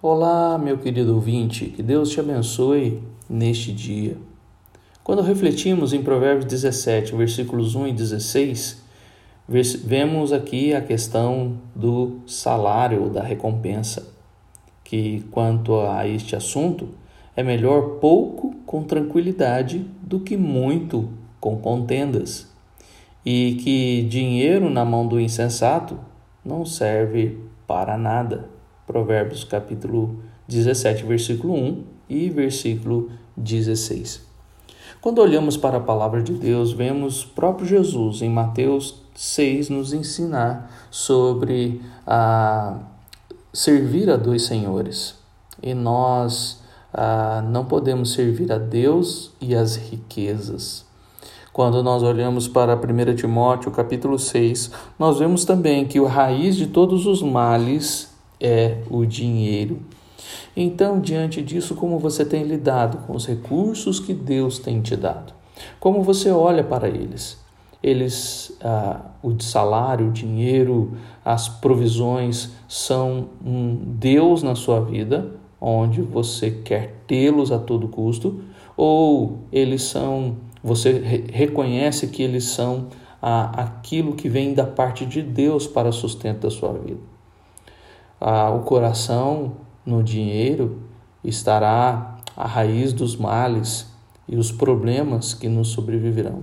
[0.00, 4.16] Olá, meu querido ouvinte, que Deus te abençoe neste dia.
[5.02, 8.80] Quando refletimos em Provérbios 17, versículos 1 e 16,
[9.48, 14.06] vemos aqui a questão do salário, da recompensa,
[14.84, 16.90] que quanto a este assunto,
[17.34, 21.08] é melhor pouco com tranquilidade do que muito
[21.40, 22.46] com contendas,
[23.26, 25.98] e que dinheiro na mão do insensato
[26.44, 27.36] não serve
[27.66, 28.57] para nada.
[28.88, 30.16] Provérbios capítulo
[30.48, 34.26] 17, versículo 1 e versículo 16.
[34.98, 40.88] Quando olhamos para a palavra de Deus, vemos próprio Jesus em Mateus 6 nos ensinar
[40.90, 42.78] sobre a
[43.52, 45.16] servir a dois senhores.
[45.62, 46.62] E nós
[46.92, 50.86] ah, não podemos servir a Deus e as riquezas.
[51.52, 56.68] Quando nós olhamos para 1 Timóteo capítulo 6, nós vemos também que a raiz de
[56.68, 58.07] todos os males
[58.40, 59.80] é o dinheiro.
[60.56, 65.32] Então, diante disso, como você tem lidado com os recursos que Deus tem te dado?
[65.78, 67.38] Como você olha para eles?
[67.82, 70.92] Eles, ah, o salário, o dinheiro,
[71.24, 78.42] as provisões são um Deus na sua vida, onde você quer tê-los a todo custo,
[78.76, 82.88] ou eles são, você re reconhece que eles são
[83.22, 87.17] ah, aquilo que vem da parte de Deus para sustento da sua vida?
[88.20, 89.52] Ah, o coração
[89.84, 90.82] no dinheiro
[91.24, 93.86] estará a raiz dos males
[94.28, 96.42] e os problemas que nos sobreviverão.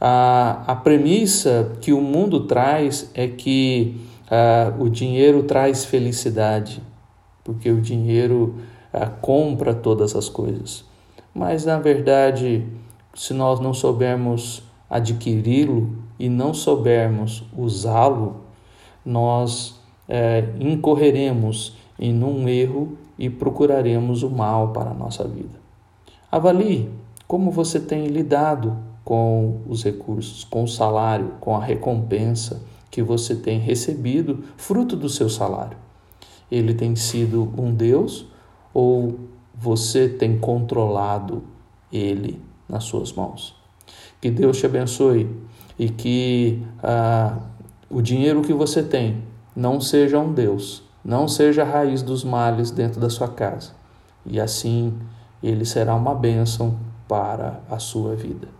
[0.00, 6.82] A, a premissa que o mundo traz é que ah, o dinheiro traz felicidade,
[7.42, 8.56] porque o dinheiro
[8.92, 10.84] ah, compra todas as coisas.
[11.34, 12.66] Mas, na verdade,
[13.14, 18.42] se nós não soubermos adquiri-lo e não soubermos usá-lo,
[19.04, 19.79] nós
[20.10, 25.60] é, incorreremos em um erro e procuraremos o mal para a nossa vida.
[26.32, 26.90] Avalie
[27.28, 33.36] como você tem lidado com os recursos, com o salário, com a recompensa que você
[33.36, 35.76] tem recebido fruto do seu salário.
[36.50, 38.26] Ele tem sido um Deus
[38.74, 39.20] ou
[39.54, 41.44] você tem controlado
[41.92, 43.54] ele nas suas mãos?
[44.20, 45.28] Que Deus te abençoe
[45.78, 47.38] e que ah,
[47.88, 49.22] o dinheiro que você tem
[49.54, 53.72] não seja um Deus, não seja a raiz dos males dentro da sua casa.
[54.24, 54.98] E assim
[55.42, 56.78] ele será uma bênção
[57.08, 58.59] para a sua vida.